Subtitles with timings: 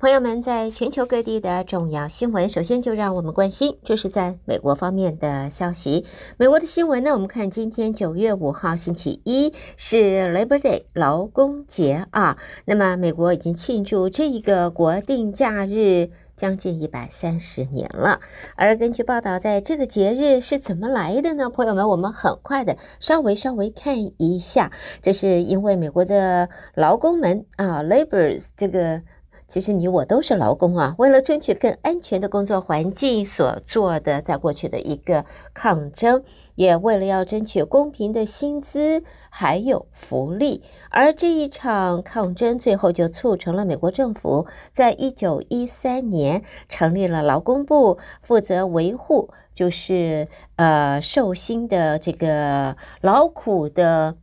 [0.00, 6.04] 朋友们，在全球各地的重要新闻，首先就让我们关心，这是在美国方面的消息。
[6.36, 12.36] 美国的新闻呢，我们看今天九月五号星期一是 Labor Day 劳工节啊。
[12.66, 18.20] 那么美国已经庆祝这一个国定假日将近一百三十年了。
[18.56, 21.48] 而根据报道，在这个节日是怎么来的呢？
[21.48, 29.00] 朋友们，我们很快的稍微稍微看一下，这是因为美国的劳工们啊，Laborers 这个。
[29.46, 36.22] 其实你我都是劳工啊，为了争取更安全的工作环境所做的，在过去的一个抗争，
[36.54, 54.16] 也为了要争取公平的薪资还有福利，而这一场抗争最后就促成了美国政府在一九一三年成立了劳工部，负责维护就是呃受薪的这个劳苦的。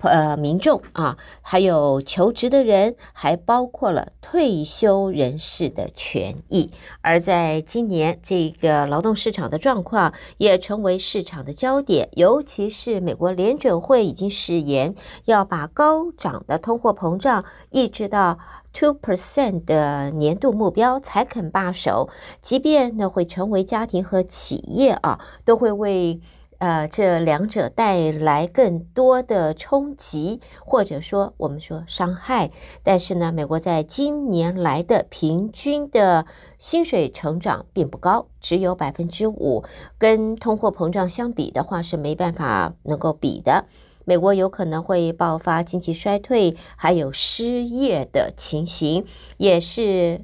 [0.00, 6.70] 呃，民众啊，还有求职的人，还包括了退休人士的权益。
[7.00, 18.38] 而在今年，这个劳动市场的状况也成为市场的焦点，尤其是美国联准会已经誓言要把高涨的通货膨胀抑制到
[18.72, 22.08] two percent 的年度目标才肯罢手，
[22.40, 26.20] 即便呢会成为家庭和企业啊，都会为。
[26.58, 32.50] 呃，这两者带来更多的冲击，或者说我们说伤害。
[32.82, 36.26] 但是呢，美国在今年来的平均的
[36.58, 39.62] 薪水成长并不高，只有百分之五，
[39.98, 43.66] 跟通货膨胀相比的话是没办法能够比的。
[44.04, 49.04] 美国有可能会爆发经济衰退，还有失业的情形，
[49.36, 50.22] 也是。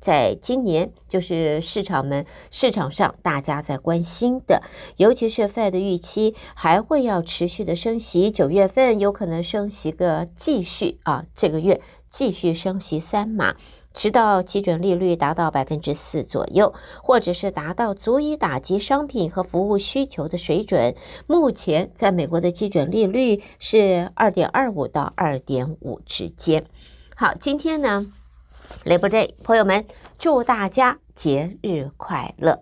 [0.00, 4.62] 在今年，就是市场们市场上大家在关心的，
[4.96, 13.54] 尤其是 Fed 的预期还会要持续的升息，九月份有可能升息个继续啊，这个月继续升息三码，
[13.92, 16.72] 直到基准利率达到百分之四左右，
[17.02, 20.94] 或者是达到足以打击商品和服务需求的水准。
[21.26, 26.64] 目前在美国的基准利率是二点二五到二点五之间。
[27.14, 28.06] 好，今天呢
[28.84, 29.84] ？Labor Day，朋友们，
[30.18, 32.60] 祝大家节日快乐！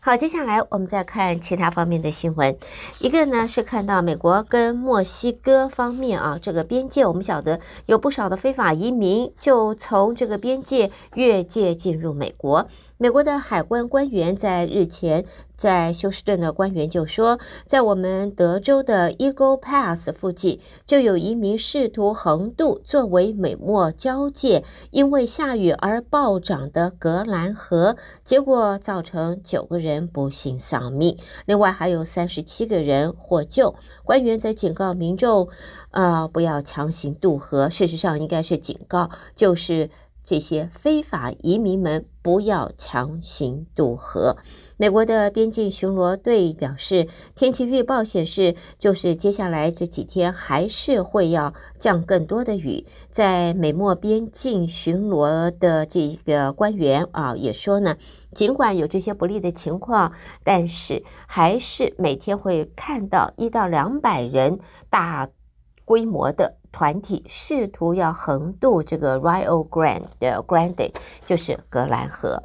[0.00, 2.56] 好，接下来我们再看其他方面的新闻。
[3.00, 12.68] 一个呢是看到美国跟墨西哥方面啊，这个边界，我们晓得有不少的非法移民就从这个边界越界进入美国。
[13.00, 15.24] 美国的海关官员在日前，
[15.56, 31.16] 在休斯顿的官员就说，在我们德州的 Eagle Pass 附近，就有一名试图横渡作为美墨交界，因为下雨而暴涨的格兰河，结果造成九个人不幸丧命，
[31.46, 33.76] 另外还有三十七个人获救。
[34.02, 35.48] 官员在警告民众，
[35.92, 37.70] 呃，不要强行渡河。
[37.70, 39.88] 事实上，应该是警告，就是。
[40.28, 44.36] 这些非法移民们不要强行渡河。
[44.76, 52.84] 美国的边境巡逻队表示，天气预报显示，就是接下来这几天还是会要降更多的雨。
[53.10, 57.96] 在美墨边境巡逻的这个官员啊，也说呢，
[58.34, 60.12] 尽管有这些不利的情况，
[60.44, 64.60] 但是还是每天会看到一到两百人
[64.90, 65.30] 大
[65.86, 66.57] 规模的。
[66.70, 70.92] 团体试图要横渡这个 Rio Grande 的 Grande，
[71.24, 72.42] 就是格兰河。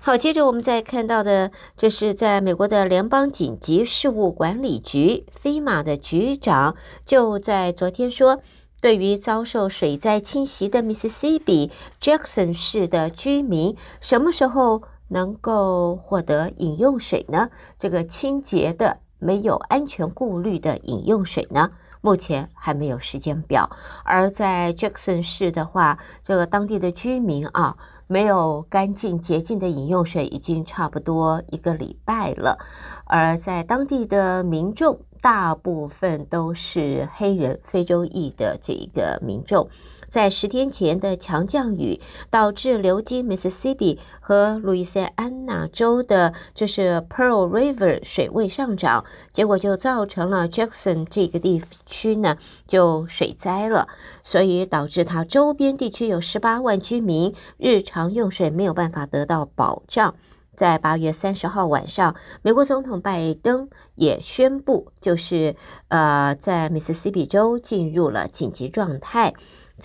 [0.00, 6.76] 好，接着我们再看到的，这是在美国的联邦紧急事务管理局飞马的局长
[7.06, 8.40] 就在昨天说，
[8.82, 17.48] 对于遭受水灾侵袭的 Mississippi Jackson 市的居民，什么时候能够获得饮用水呢？
[17.78, 21.70] 这个清洁的、没有安全顾虑的饮用水呢？
[22.04, 23.70] 目前还没有时间表，
[24.04, 32.58] 而在 Jackson 市的话，这个当地的居民啊，没有干净洁净的饮用水已经差不多一个礼拜了，
[33.06, 39.66] 而在当地的民众大部分都是黑人、非洲裔的这一个民众。
[40.14, 42.00] 在十天前的强降雨，
[42.30, 52.36] 导致流经 Mississippi 和路易斯安那州的，这是 Pearl River 水位上涨，结果就造成了 Jackson 这个地区呢
[52.68, 53.88] 就水灾了，
[54.22, 60.14] 所以导致它周边地区有十八万居民日常用水没有办法得到保障。
[60.54, 65.56] 在八月三十号晚上，美国总统拜登也宣布，就是
[65.88, 69.34] 呃，在 Mississippi 州进入了紧急状态。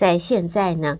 [0.00, 0.98] 在现在呢，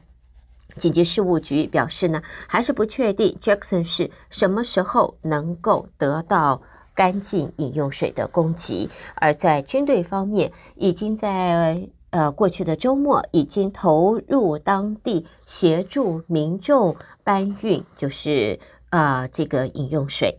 [0.76, 6.60] 紧急事务局表示呢，还是不确定 Jackson 市什么时候能够得到
[6.94, 8.90] 干净饮用水的供给。
[9.14, 16.94] 而在军队方面，已经在呃过去的周末已经投入当地协助民众
[17.24, 18.60] 搬运，就是
[18.90, 20.36] 啊、这个饮用水。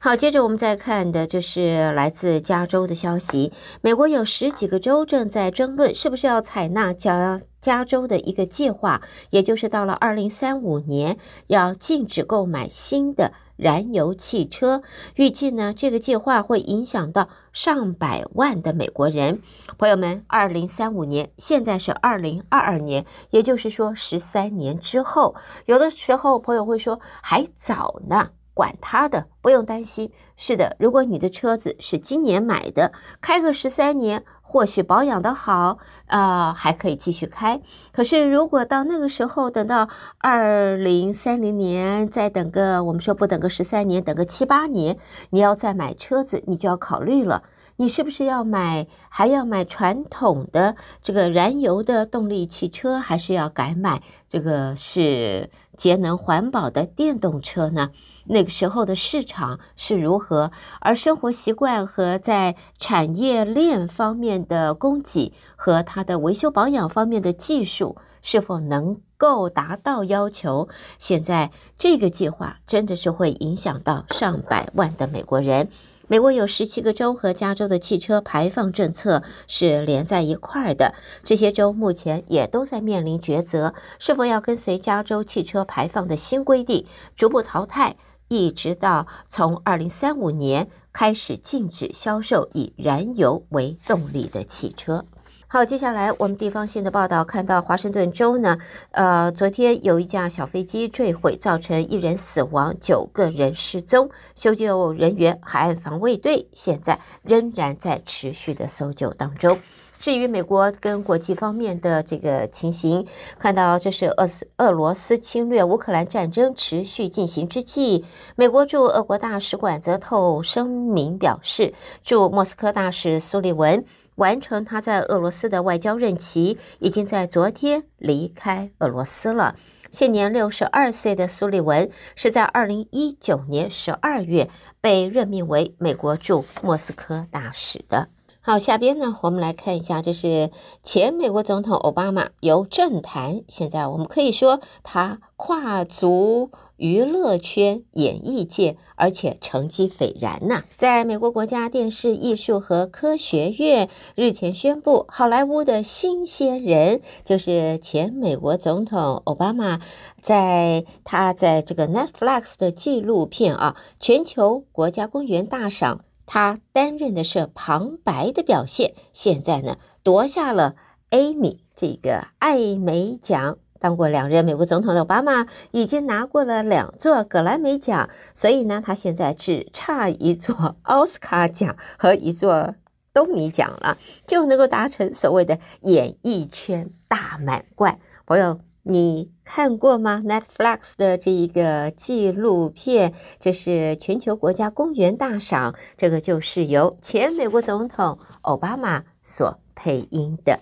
[0.00, 3.52] 好，接着我们再看的就是来自加州的消息。
[3.80, 9.00] 美国有十几个州正在争论是不是要采纳加加州的一个计划，
[9.30, 11.16] 也就是到了二零三五年
[11.46, 14.82] 要禁止购买新的燃油汽车。
[15.14, 19.40] 预计呢，这个计划会影响到上百万的美国人。
[19.78, 25.34] 朋友们，二零三五年，现在是二零二二年，也就是说十三年之后。
[25.64, 28.32] 有的时候朋友会说还早呢。
[28.56, 30.12] 管他的，不用担心。
[30.36, 37.60] 是的，如果你的车子是今年买的，开个十三年，或许保养得好，啊、呃，还可以继续开。
[37.90, 44.96] 可是如果到那个时候，等到二零三零年，再等个，我们说不等个十三年，等个七八年，
[45.30, 47.42] 你要再买车子，你就要考虑了，
[47.78, 57.90] 你是不是要买，还要买传统的这个燃油的动力汽车，还是要改买这个是节能环保的电动车呢？
[58.26, 60.50] 那个时候的市场是如何？
[60.80, 70.68] 而生活习惯和在产业链方面的供给和它的维修保养方面的技术是否能够达到要求？
[70.98, 75.68] 现在这个计划真的是会影响到上百万的美国人。
[76.06, 80.94] 美国有十七个州和加州的汽车排放政策是连在一块儿的，
[81.24, 86.86] 这些州目前也都在面临抉择，是否要跟随加州汽车排放的新规定，
[87.16, 87.96] 逐步淘汰。
[88.34, 95.04] 一直到从二零三五年开始禁止销售以燃油为动力的汽车。
[95.46, 98.58] 好，接下来我们地方性的报道看到，华盛顿州呢，
[98.90, 109.56] 呃，昨天有一架小飞机坠毁，造成一人死亡，九个人失踪，搜救人员海岸防卫队现在仍然在持续的搜救当中。
[109.98, 113.06] 至于美国跟国际方面的这个情形，
[113.38, 118.04] 看到这是俄斯俄罗斯侵略乌克兰战争持续进行之际，
[118.36, 123.84] 美国驻俄国大使馆则透声明表示，驻莫斯科大使苏利文
[124.16, 129.56] 完成他在俄罗斯的外交任期，已经在昨天离开俄罗斯了。
[129.90, 134.50] 现年六十二岁的苏利文是在二零一九年十二月
[134.80, 138.08] 被任命为美国驻莫斯科大使的。
[138.46, 140.50] 好，下边呢，我们来看一下，这是
[140.82, 150.64] 前美国总统奥巴马由政坛，现在我们可以说他跨足娱乐圈、演艺界，而且成绩斐然呐。
[150.76, 159.80] 在美国国家电视艺术和科学院日前宣布，好莱坞的新鲜人就是前美国总统奥巴马，
[160.20, 166.04] 在他在这个 Netflix 的纪录片啊，全球国家公园大赏。
[166.26, 170.74] 他担任的是旁白的表现，现在呢夺下了
[171.10, 173.58] 艾米这个艾美奖。
[173.78, 182.74] 当过两任美国总统的奥巴马已经拿过了两座格莱美奖，所以呢，他现在只差一座奥斯卡奖和一座
[183.12, 187.98] 东尼奖了，就能够达成所谓的演艺圈大满贯。
[188.24, 188.60] 朋友。
[188.86, 200.60] 你看过吗？Netflix 的这一个纪录片，这是全球国家公园大赏，这个就是由前美国总统奥巴马所配音的。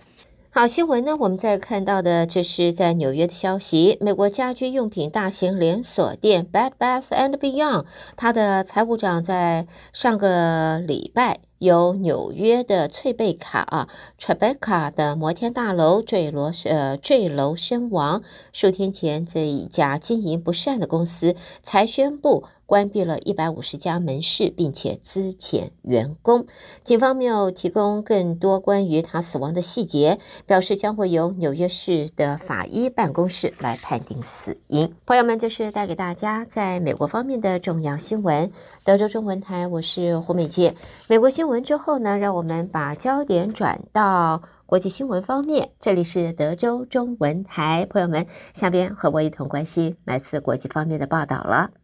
[0.51, 11.39] 好，新闻呢，我们再看到的，这是在纽约的消息，美国家居用品大型连锁店 Bed Bath and Beyond，它的财务长在上个礼拜。
[11.63, 13.87] 由纽约的翠贝卡啊
[14.19, 18.21] ，Tribeca 的摩天大楼坠落，呃，坠楼身亡。
[18.51, 22.43] 数天前，这一家经营不善的公司才宣布。
[22.73, 26.47] 关闭了一百五十家门市，并且资遣员工。
[26.83, 34.91] 警方没有提供更多关于他死亡的细节，表示将会由纽约市的法医办公室来判定死因。
[35.05, 38.51] 朋友们，这是带给大家在美国方面的重要新闻。
[38.83, 40.73] 德州中文台，我是胡美杰。
[41.07, 45.69] 美国新闻之后呢，让我们把焦点转到国际新闻方面。
[45.79, 51.82] 这里是德州中文台，朋友们，下边和我一同关心来自国际方面的报道了。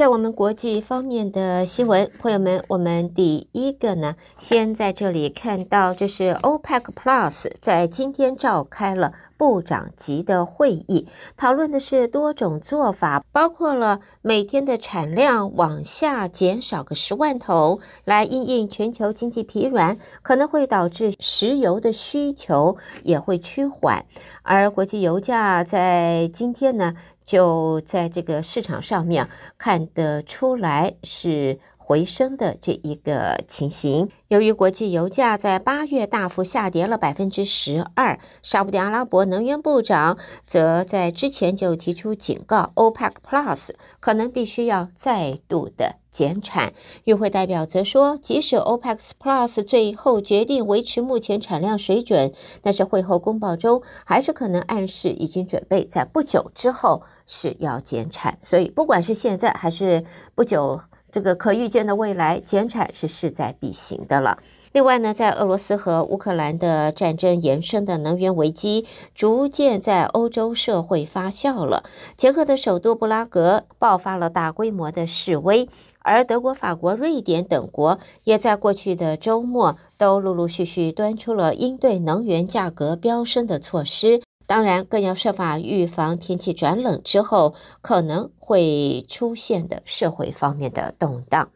[0.00, 24.06] 在我们国际方面的新闻，朋友们，我们第一个呢，先在这里看到，就是 OPEC Plus 在今天召开了部长级的会议，讨论的是多种做法，包括了每天的产量往下减少个十万桶，来因应全球经济疲软，可能会导致石油的需求也会趋缓，
[24.44, 26.94] 而国际油价在今天呢，
[27.30, 31.60] 就在这个市场上面看得出来是
[31.90, 34.08] 回升的这一个情形。
[34.28, 40.16] 由于国际油价在八月大幅下跌了百分之十二，沙乌地阿拉伯能源部长
[40.46, 46.72] 则在之前就提出警告，OPEC Plus 可能必须要再度的减产。
[47.02, 52.32] 与会代表则说，即使 OPEC Plus 最后决定维持目前产量水准，
[52.62, 58.38] 但是会后公报中还是可能暗示已经准备在不久之后是要减产。
[58.40, 60.04] 所以，不管是现在还是
[60.36, 60.82] 不久。
[61.10, 64.38] 这个可预见的未来减产是势在必行的了。
[64.72, 68.86] 另外呢，在俄罗斯和乌克兰的战争延伸的能源危机，
[69.16, 71.82] 逐渐在欧洲社会发酵了。
[72.16, 75.68] 捷克的首都布拉格爆发了大规模的示威，
[76.02, 84.22] 而德国、法国、瑞典等国也在过去的周末都陆陆续续端出了应对能源价格飙升的措施。
[84.50, 91.50] 当然，更要设法预防天气转冷之后可能会出现的社会方面的动荡。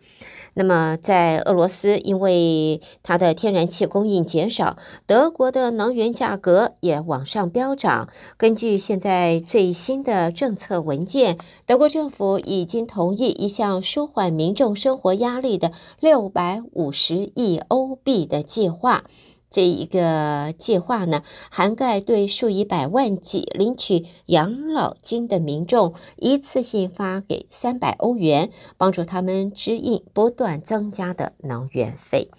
[0.54, 4.76] 那么，在俄罗斯，因为它的天然气供应减少，
[5.08, 8.08] 德国的能源价格也往上飙涨。
[8.36, 11.36] 根据现在最新的政策文件，
[11.66, 19.02] 德国政府已经同意一项舒缓民众生活压力的六百五十亿欧币的计划。
[19.54, 32.32] 这一个计划呢，涵盖对数以百万计领取养老金的民众，一次性发给三百欧元，帮助他们支应不断增加的能源费。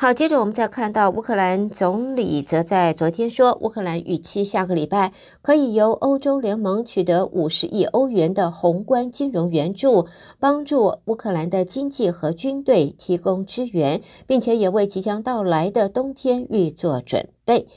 [0.00, 10.06] 好，接着我们再看到乌克兰总理则在昨天说，乌克兰预期下个礼拜可以由欧洲联盟取得五十亿欧元的宏观金融援助，
[10.38, 17.68] 帮助乌克兰的经济和军队提供支援，并且也为即将到来的冬天预做准备。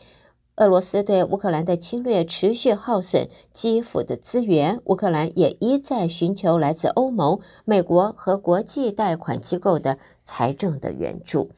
[0.56, 11.50] 俄罗斯对乌克兰的侵略持续耗损基辅的资源，乌克兰也一再寻求来自欧盟、美国和国际贷款机构的财政的援助。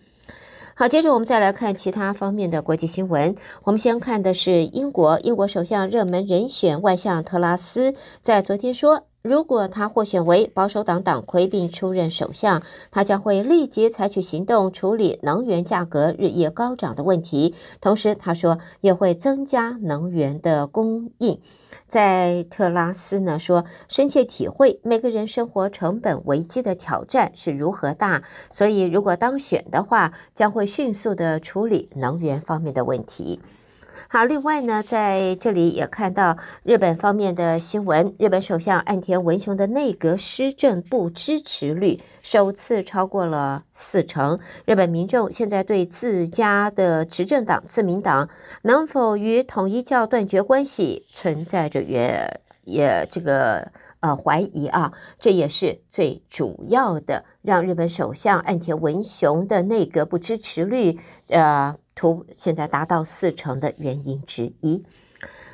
[0.77, 3.34] 好，接着我们再来看其他方面的国际新闻。
[3.63, 17.55] 我们先看的是英国，英国首相热门人选外相特拉斯在昨天说，如果他获选为保守党党魁并出任首相，他将会立即采取行动处理能源价格日益高涨的问题。
[17.79, 21.39] 同时，他说也会增加能源的供应。
[21.87, 33.39] 在特拉斯呢说，深切体会每个人生活成本危机的挑战是如何大，所以如果当选的话，将会迅速的处理能源方面的问题。
[34.09, 44.39] 好，另外呢，在这里也看到日本方面的新闻，日本首相岸田文雄的内阁施政不支持率首次超过了四成。
[44.65, 48.29] 日本民众现在对自家的执政党自民党
[48.63, 53.71] 能否与统一教断绝关系存在着也也这个
[54.01, 60.99] 呃怀疑啊，这也是最主要的让日本首相岸田文雄的内阁不支持率
[61.29, 61.75] 呃。
[61.95, 64.83] 图现在达到四成的原因之一。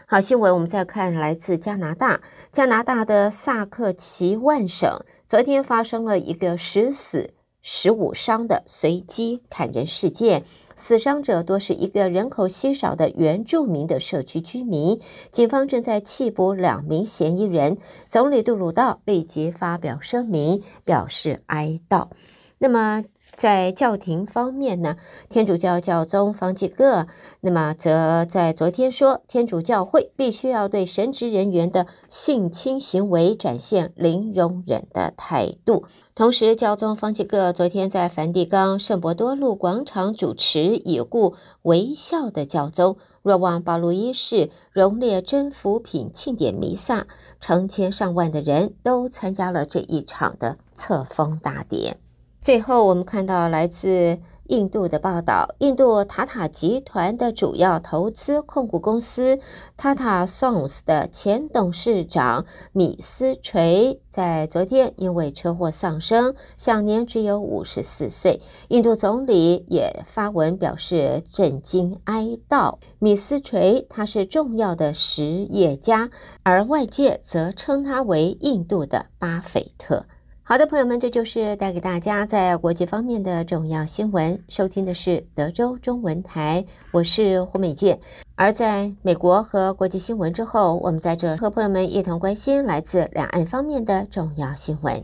[0.08, 2.20] 好，新闻我们再看，来自加拿大，
[2.52, 4.90] 加拿大的萨克齐万省
[5.26, 10.44] 昨天发生了一个十死十五伤的随机砍人事件，
[10.76, 15.00] 死伤者多是一个人口稀少的原住民的社区居民。
[15.32, 17.78] 警方正在缉捕两名嫌疑人。
[18.08, 22.10] 总理杜鲁道立即发表声明，表示哀悼。
[22.58, 23.06] 那么。
[23.36, 24.98] 在教廷方面呢，
[25.30, 27.08] 天主教教宗方济各
[27.42, 35.86] 那么则在昨天说，天主教会必须要对神职人员的性侵行为展现零容忍的态度。
[36.14, 41.34] 同时，教宗方济各昨天在梵蒂冈圣伯多禄广场主持已故
[41.64, 47.08] 微笑的教宗若望保禄一世荣列真福品庆典弥撒，
[47.40, 51.98] 成千上万的人都参加了这一场的册封大典。
[52.42, 54.18] 最后，我们看到来自
[54.48, 59.38] 印度的报道，印度塔塔集团的主要投资控股公司
[59.78, 68.42] Tata Sons 的前董事长米斯垂在昨天因为车祸丧生，享年只有五十四岁。
[68.70, 72.80] 印度总理也发文表示震惊哀悼。
[72.98, 76.10] 米斯垂他是重要的实业家，
[76.42, 80.08] 而外界则称他为印度的巴菲特。
[80.52, 84.38] 好的，朋友们，这就是带给大家在国际方面的重要新闻。
[84.50, 87.98] 收听的是德州中文台，我是胡美健。
[88.36, 95.02] 而在美国和国际新闻之后，我们在这和朋友们一同关心来自两岸方面的重要新闻。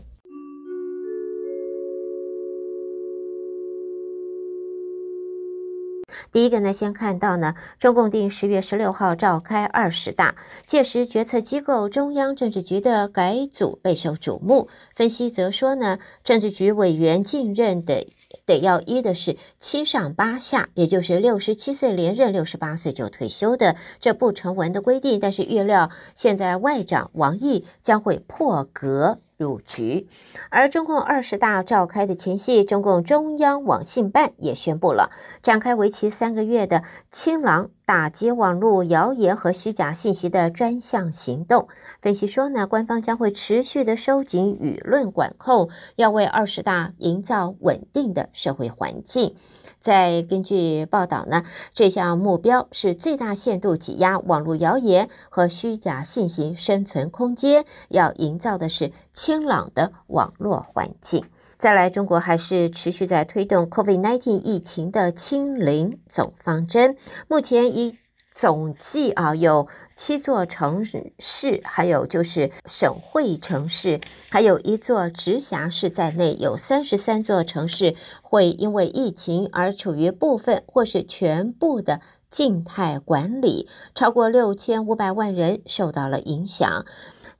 [6.30, 10.34] 第一个呢，先看到呢，中共定十月十六号召开二十大，
[10.66, 14.68] 届时决策机构中央政治局的改组备受瞩目。
[14.94, 18.06] 分析则说呢，政治局委员进任的。
[18.44, 25.18] 得要依的是七上八下，也就是六十七岁连任，六十八岁就退休的这不成文的规定。
[25.18, 30.06] 但是预料现在外长王毅将会破格入局。
[30.50, 35.10] 而中共二十大召开的前夕，中共中央网信办也宣布了
[35.42, 37.70] 展开为期三个月的“清朗”。
[37.88, 41.68] 打击网络谣言和虚假信息的专项行动。
[42.02, 49.34] 分析说呢，官方将会持续的收紧舆论管控，要为二十大营造稳定的社会环境。
[49.80, 61.24] 再根据报道呢，这项目标是最大限度挤压网络谣言和虚假信息生存空间，要营造的是清朗的网络环境。
[61.56, 66.96] 再来，中国还是持续在推动 COVID-19 疫情的清零总方针。
[67.26, 67.98] 目前已
[68.40, 69.66] 总计啊有
[69.96, 70.84] 七座城
[71.18, 86.86] 市，还有就是省会城市，还有一座直辖市在内，有三十三座城市会因为疫情而处于部分或是全部的静态管理，超过六千五百万人受到了影响。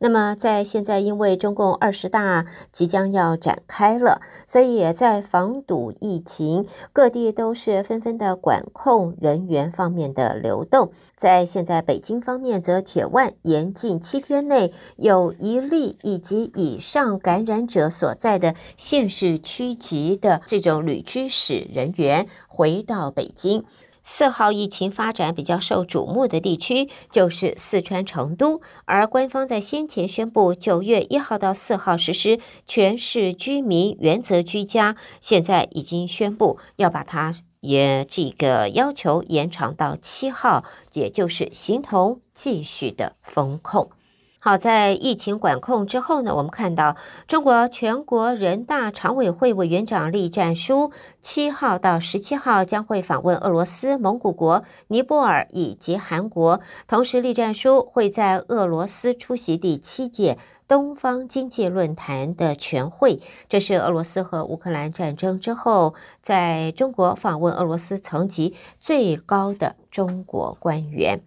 [0.00, 10.92] 那么，在现在，因为中共二十大即将要展开了，所以也在防堵疫情，各地都是纷纷的管控人员方面的流动。
[11.16, 23.64] 在现在北京方面，则铁腕严禁七天内有一例以及以上感染者所在的县市区级的这种旅居史人员回到北京。
[24.10, 43.90] 四号疫情发展比较受瞩目的地区就是四川成都，而官方在先前宣布九月一号到四号实施全市居民原则居家，现在已经宣布要把它也这个要求延长到七号，也就是形同继续的封控。
[44.40, 63.20] 好，在疫情管控之后呢，我们看到中国全国人大常委会委员长栗战书七号到十七号将会访问俄罗斯、蒙古国、尼泊尔以及韩国，同时栗战书会在俄罗斯出席第七届东方经济论坛的全会。
[63.48, 71.20] 这是俄罗斯和乌克兰战争之后，在中国访问俄罗斯层级最高的中国官员。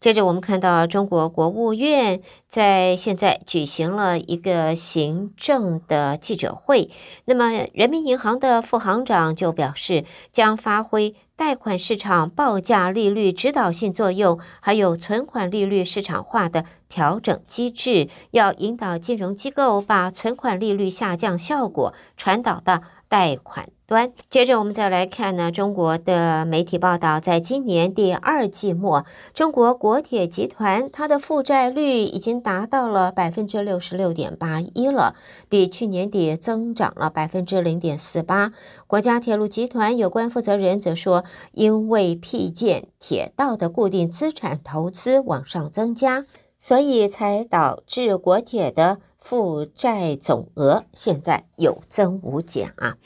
[0.00, 6.88] 接着，我们看到中国国务院在现在举行了一个行政的记者会。
[7.24, 24.12] 那么，人民银行的副行长就表示，将发挥贷款市场报价利率指导性作用，还有存款利率市场化的调整机制，要引导金融机构把存款利率下降效果传导到贷款端。
[24.28, 35.14] 接着，我们再来看呢，中国的媒体报道，在今年第二季末，中国国铁集团它的负债率已经达到了百分之六十六点八一了，
[35.48, 38.52] 比去年底增长了百分之零点四八。
[38.86, 46.26] 国家铁路集团有关负责人则说，因为辟建铁道的固定资产投资往上增加，
[46.58, 48.98] 所以才导致国铁的。
[49.28, 52.96] 负债总额现在有增无减啊。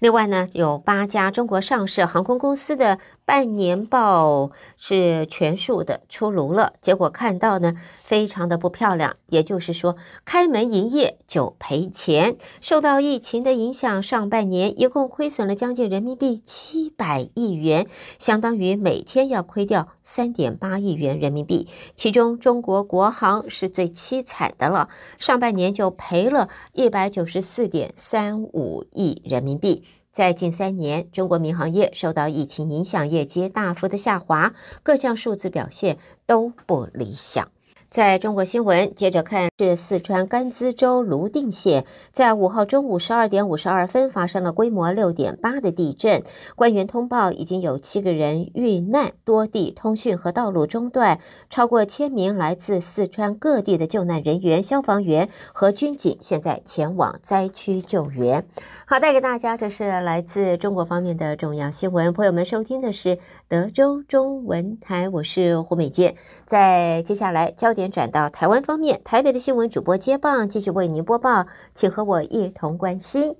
[0.00, 9.14] 另外呢，有八家中国上市航空公司的半年报是全数的出炉了，结果看到呢，非常的不漂亮。
[9.28, 12.36] 也就是说，开门营业就赔钱。
[12.60, 17.86] 受到疫情的影响，上半年一共亏损了将近人民币七百亿元，
[18.18, 21.68] 相当于每天要亏掉三点八亿元人民币。
[21.94, 24.88] 其中，中国国航是最凄惨的了，
[25.18, 25.67] 上半年。
[25.72, 29.82] 就赔了一百九十四点三五亿人民币。
[30.10, 34.52] 在近三年，中国民航业受到疫情影响，业绩大幅的下滑，
[34.82, 37.50] 各项数字表现都不理想。
[37.90, 46.22] 在中国新闻，接着看是四川甘孜州泸定县，在五号中午十二点五十二分发生了规模六点八的地震。
[46.54, 58.46] 官员通报，已经有七个人遇难，多地通讯和道路中断，超过千名来自四川各地的救难人员、消防员和军警现在前往灾区救援。
[58.86, 62.12] 好，带给大家这是来自中国方面的重要新闻。
[62.12, 73.36] 朋友们收听的是德州中文台，我是胡美健，在接下来交点转到台湾方面，台北的新闻主播接棒，继续为您播报，请和我一同关心。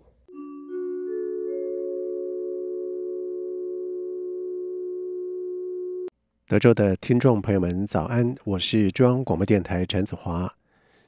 [6.46, 10.48] 德州的听众朋友们，早安，我是中央广播电台陈子华，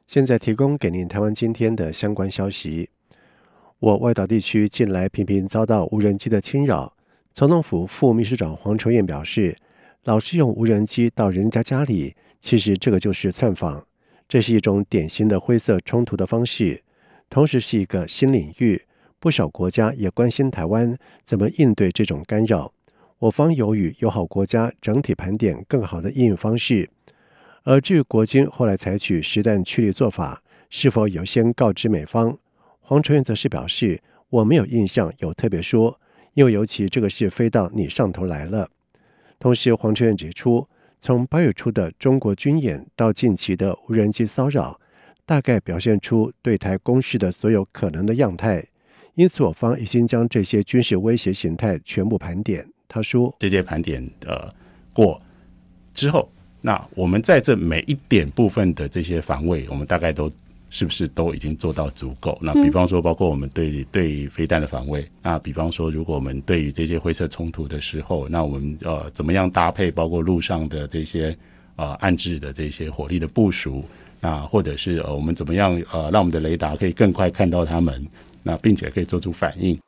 [0.08, 2.90] 现在提供给您台湾今天的相关消息。
[3.78, 6.92] 我外岛地区近来频频遭到无人机的侵扰，
[7.32, 9.56] 总统府副秘书长黄崇彦表示，
[10.02, 13.86] 老是用无人机到人家家里，其实这个就是窜访，
[14.28, 16.82] 这是一种典型的灰色冲突的方式，
[17.28, 18.82] 同时是一个新领域。
[19.18, 22.72] 不少国家也关心台湾怎么应对这种干扰。
[23.18, 26.88] 我方有与友好国家整体盘点更好的应对方式。
[27.62, 32.38] 而至于国军后来采取实弹驱离做法，是否有先告知美方？
[32.80, 36.00] 黄崇彦则是表示，我没有印象有特别说，
[36.32, 38.70] 因为尤其这个事飞到你上头来了。
[39.38, 40.66] 同时，黄崇彦指出，
[41.00, 44.78] 从八月初的中国军演到近期的无人机骚扰，
[45.24, 48.62] 大概表现出对台攻势的所有可能的样态。
[49.14, 52.66] 因此，我方已经将这些军事威胁形态全部盘点。
[52.86, 54.54] 他说：“这些盘点的
[54.92, 55.20] 过
[55.94, 60.30] 之后，那我们在这每一点部分的这些防卫，我们大概都
[60.70, 62.38] 是不是都已经做到足够？
[62.40, 71.36] 那比方说，包括我们对对飞弹的防卫，那比方说，如果我们对于这些灰色冲突的时候，那我们呃怎么样搭配，包括路上的这些
[71.76, 73.84] 呃暗置的这些火力的部署，
[74.20, 78.06] 那或者是呃我们怎么样呃让我们的雷达可以更快看到他们。”
[78.42, 79.78] 那并且可以做出反应。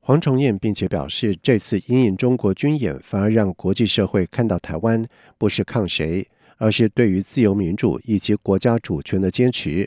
[0.00, 9.86] 黄崇彦并且表示，这次因应中国军演，反而让国际社会看到台湾不是抗谁，而是对于自由民主以及国家主权的坚持，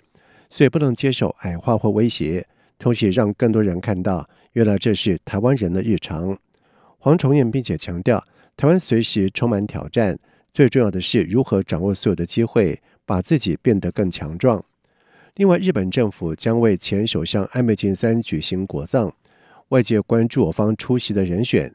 [0.50, 2.46] 所以不能接受矮化或威胁。
[2.78, 6.38] 同时，让更多人看到，原来这是台湾人的日常。
[6.98, 8.24] 黄崇彦并且强调，
[8.56, 10.18] 台湾随时充满挑战，
[10.54, 14.64] 最重要的是如何掌握所有的机会，把自己变得更强壮。
[15.36, 19.14] 另外，日本政府将为前首相安倍晋三举行国葬，
[19.70, 21.74] 外界关注我方出席的人选。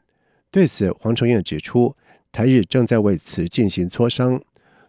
[0.51, 1.95] 对此，黄崇彦指出，
[2.31, 4.41] 台日正在为此进行磋商。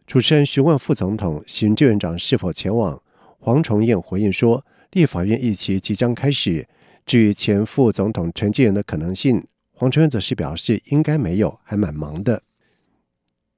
[0.06, 3.00] 主持人询问副总统、行政院长是否前往，
[3.46, 6.66] 黄崇彦回应说，立法院议期即将开始。
[7.04, 12.42] 至于前副总统陈建仁的可能性，黄崇彦则是表示应该没有，还蛮忙的。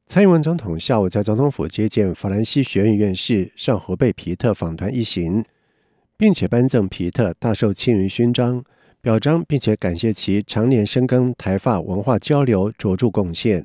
[0.07, 5.43] 蔡英文总统下午在总统府接见法兰西学院院士尚侯贝皮特访团一行，
[6.19, 8.63] 并且颁赠皮特大綬青云勋章，
[9.01, 13.65] 表彰并且感谢其常年深耕台法文化交流卓著贡献。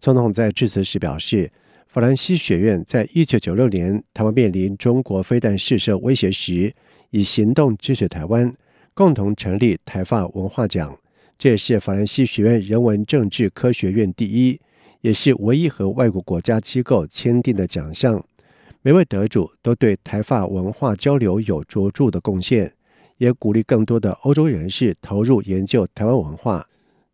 [0.00, 1.52] 总统在致辞时表示，
[1.94, 6.74] 法兰西学院在一九九六年台湾面临中国飞弹试射威胁时，
[7.10, 8.52] 以行动支持台湾，
[8.94, 10.98] 共同成立台法文化奖，
[11.38, 14.60] 这也是法兰西学院人文政治科学院第一。
[15.02, 18.20] 也是唯一和外国国家机构签订的奖项，
[18.82, 22.72] 每位得主都对台法文化交流有卓著的贡献，
[23.18, 26.66] 也鼓励更多的欧洲人士投入研究台湾文化。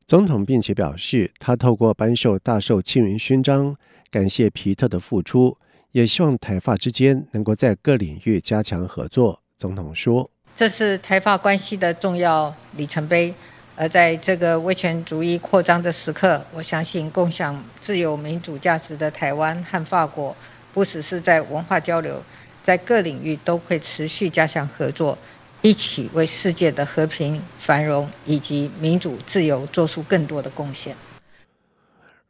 [0.07, 3.77] 总统并且表示，他透过颁授大綬青云勋章，
[4.11, 5.57] 感谢皮特的付出，
[5.93, 9.41] 也希望台法之间能够在各领域加强合作。
[9.57, 13.33] 总统说：“这是台法关系的重要里程碑。”
[13.77, 20.37] 而在这个威权主义扩张的时刻，我相信共享自由民主价值的台湾和法国，
[20.75, 22.23] 不只是在文化交流，
[22.63, 25.17] 在各领域都会持续加强合作，
[25.63, 30.95] 一起为世界的和平、繁荣以及民主自由做出更多的贡献。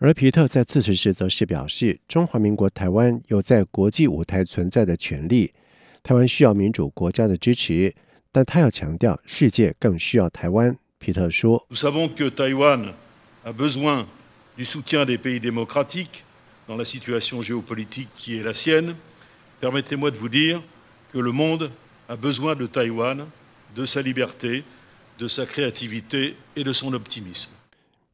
[0.02, 5.52] 而皮特在致辞时则是表示，中华民国台湾有在国际舞台存在的权利，
[6.02, 7.94] 台湾需要民主国家的支持，
[8.32, 10.74] 但他要强调，世界更需要台湾。
[10.98, 11.62] 皮特说：“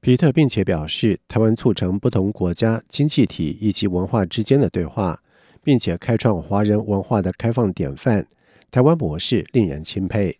[0.06, 5.20] 皮特并且表示，台湾促成不同国家经济体以及文化之间的对话，
[5.64, 8.24] 并且开创华人文化的开放典范。
[8.70, 10.38] 台湾模式令人钦佩。”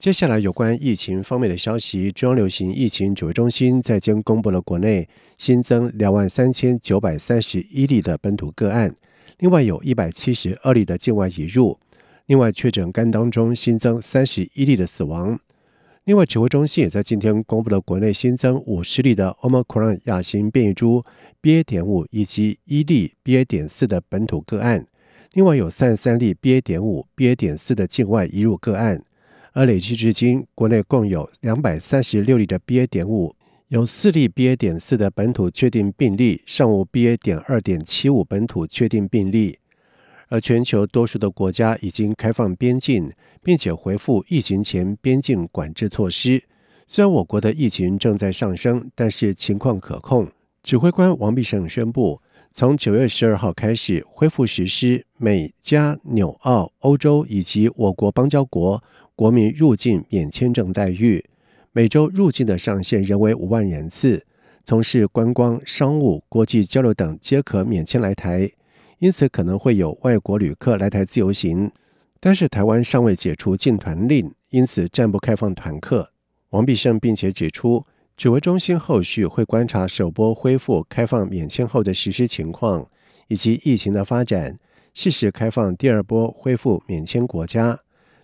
[0.00, 8.92] 接下来有关疫情方面的消息，中央流行疫情指挥中心在今公布了国内新增两万三千九百三十一例的本土个案，
[9.38, 11.78] 另外有一百七十二例的境外移入，
[12.26, 15.38] 另外确诊肝当中新增三十一例的死亡。
[16.06, 21.04] 另外，指挥中心也在今天公布了国内新增五十例的 Omicron 亚型变异株
[21.42, 21.64] BA.
[21.64, 23.44] 点五以及一例 BA.
[23.44, 24.86] 点四的本土个案，
[25.32, 26.60] 另外有三十三例 BA.
[26.60, 27.34] 点五 BA.
[27.34, 29.02] 点四的境外移入个案。
[29.50, 32.86] 而累计至今，国内共有两百三十六例的 BA.
[32.86, 33.34] 点五，
[33.66, 34.54] 有四例 BA.
[34.54, 37.16] 点四的本土确定病例，尚无 BA.
[37.16, 39.58] 点二点七五本土确定病例。
[40.28, 43.12] 而全球多数的国家已经开放边境，
[43.42, 46.42] 并且恢复疫情前边境管制措施。
[46.86, 50.28] 虽然我国的疫情正在上升，但是情况可控。
[50.62, 58.82] 指挥官王必胜宣布，从九月十二号开始恢复实施美加纽澳欧洲以及我国邦交国。
[59.14, 61.24] 国民入境免签证待遇，
[61.72, 64.22] 每周入境的上限仍为五万人次，
[64.62, 68.50] 从事观光、商务、国际交流等皆可免签来台，
[68.98, 71.70] 因此可能会有外国旅客来台自由行。
[72.18, 76.10] 但是台湾尚未解除禁团令，因此暂不开放团客。
[76.50, 77.84] 王必胜并且指出，
[78.16, 82.88] 指挥中心后续会观察首波恢复开放免签后的实施情况，
[83.28, 84.58] 以及疫情的发展，
[84.94, 87.78] 适时开放第二波恢复免签国家。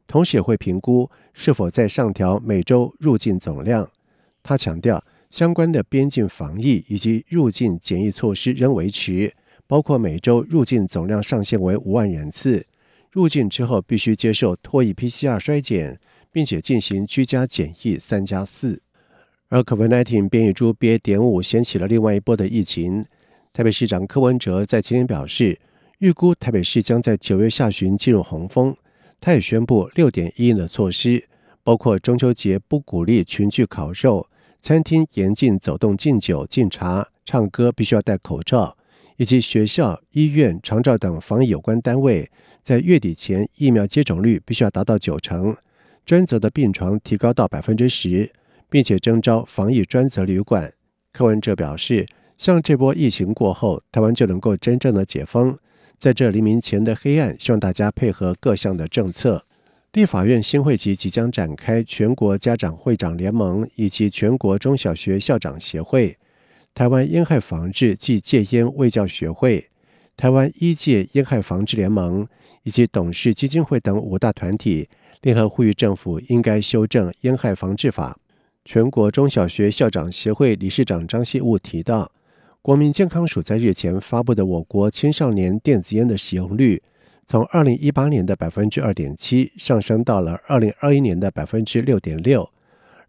[0.07, 3.89] 同时也会评估是否再上调每周入境总量。
[4.43, 9.33] 他强调，相关的边境防疫以及入境检疫措施仍维持，
[9.67, 12.67] 包括每周入境总量上限为五万人次。
[13.11, 18.81] 入境之后必须接受唾液 PCR 筛检，并且进行居家检疫三加四。
[19.49, 23.05] 而 COVID-19 变异株 BA.5 掀起了另外一波的疫情。
[23.53, 25.61] 台北市长柯文哲在今天表示，
[25.99, 28.75] 预估台北市将在九月下旬进入洪峰。
[29.21, 31.29] 他也宣布六点一的措施，
[31.63, 34.27] 包括中秋节不鼓励群聚烤肉，
[34.63, 38.75] 餐厅严禁走动敬酒敬茶，唱歌必须要戴口罩，
[39.23, 42.29] 以及学校、医院、长照等防疫有关单位
[42.61, 45.57] 在月底前疫苗接种率必须要达到九成，
[46.05, 48.29] 专责的病床提高到百分之十，
[48.69, 50.73] 并且征召防疫专责旅馆。
[51.13, 52.05] 柯文哲表示，
[52.37, 55.57] 像这波疫情过后，台湾就能够真正的解封。
[55.97, 59.45] 在这黎明前的黑暗，希望大家配合各项的政策。
[59.93, 66.19] 立法院新会期即将展开，全国家长会长联盟以及全国中小学校长协会、
[66.75, 69.69] 台湾烟害防治暨戒烟卫教学会、
[70.17, 72.27] 台湾医界烟害防治联盟
[72.63, 74.89] 以及董事基金会等五大团体
[75.21, 78.19] 联合呼吁政府应该修正烟害防治法。
[78.65, 82.11] 全国中小学校长协会理事长张希务提到。
[82.63, 86.81] 国民健康署在日前发布的我国青少年电子烟的使用率，
[87.27, 92.49] 从二零一八年的百分之二点七上升到了二零二一年的百分之六点六，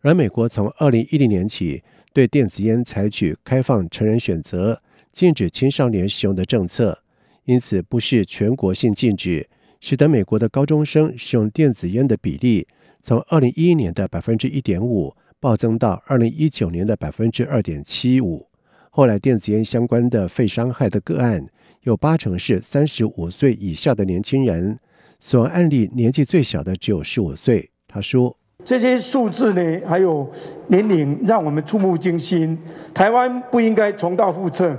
[0.01, 4.79] 而美国从二零一零年起对电子烟采取开放成人选择、
[5.11, 6.97] 禁止青少年使用的政策，
[7.45, 9.49] 因此不是全国性禁止，
[9.81, 12.67] 使得美国的高中生使用电子烟的比例
[13.01, 18.47] 从二零一一年的百分之一点五暴增到二零一九年的百分之二点七五。
[18.91, 21.43] 后来，电子烟相关的肺伤害的个案
[21.81, 24.79] 有八成是三十五岁以下的年轻人，
[25.19, 27.71] 死亡案例年纪最小的只有十五岁。
[27.87, 30.29] 他说：“这些数字呢，还有
[30.67, 32.57] 年龄，让我们触目惊心。
[32.93, 34.77] 台湾不应该重蹈覆辙，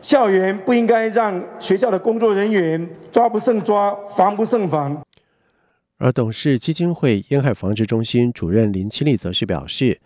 [0.00, 5.02] 校园不应该让学校的工作人员抓不胜抓，防不胜防。”
[5.98, 10.00] 而董事基金会烟害防治中心主任林清利则是表示。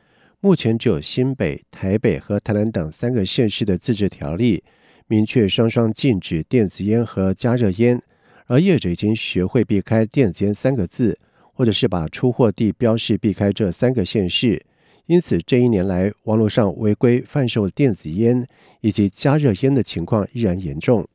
[0.45, 4.65] 目前只有新北、台北和台南等三个县市的自治条例，
[5.07, 8.03] 明确双双禁止电子烟和加热烟，
[8.49, 11.17] 而业者已经学会避开电子烟三个字，
[11.53, 14.65] 或者是把出货地标示避开这三个县市。
[15.07, 18.47] 因此，这一年来网络上违规贩售电子烟
[18.81, 21.07] 以及加热烟的情况依然严重。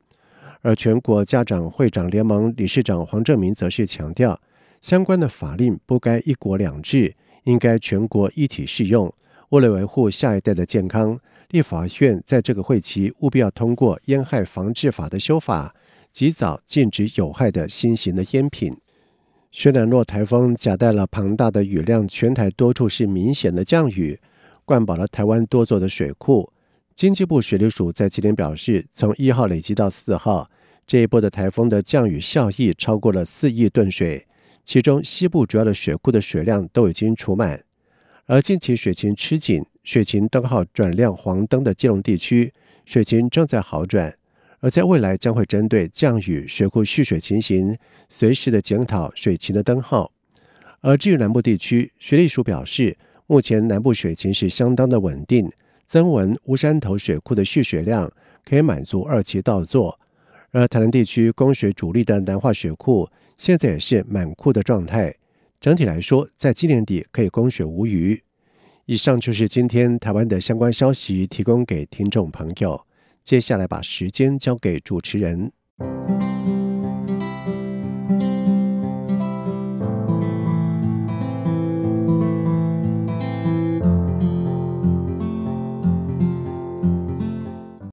[0.60, 4.38] 而全国家长会长联盟理事长黄正明则是强调，
[4.82, 9.12] 相关的法令不该一国两制，应该全国一体适用。
[9.50, 11.18] 为了维护下一代的健康，
[11.50, 15.74] 立法院在这个会期务必要通过烟害防治法的修法，
[16.12, 18.76] 及早禁止有害的新型的烟品。
[19.58, 24.16] 轩岚诺台风夹带了庞大的雨量，全台多处是明显的降雨，
[24.64, 26.52] 灌饱了台湾多座的水库。
[26.94, 30.48] 经济部水利署在今天表示，从一号累积到四号，
[30.86, 34.24] 这一波的台风的降雨效益超过了四亿吨水，
[34.64, 37.60] 其中西部主要的水库的水量都已经储满。
[38.26, 42.54] 而近期水情吃紧，水情灯号转亮黄灯的基隆地区，
[42.86, 44.14] 水情正在好转。
[44.60, 47.76] 而在未来将会针对降雨、水库蓄水情形，
[48.08, 50.12] 随时的检讨水情的灯号。
[50.80, 55.50] 而至于南部地区，水利署表示，目前南部水情是相当的稳定，
[55.86, 58.10] 曾文、乌山头水库的蓄水量
[58.44, 59.98] 可以满足二期稻作。
[60.50, 65.14] 而台南地区供水主力的南化水库，现在也是满库的状态。
[65.60, 68.22] 整体来说，在今年底可以供水无虞。
[68.86, 72.87] 以上就是今天台湾的相关消息，提供给听众朋友。
[73.28, 75.52] 接下来把时间交给主持人。